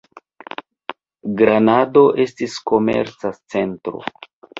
Granado 1.41 2.03
estis 2.23 2.55
komerca 2.71 3.31
centro. 3.57 4.03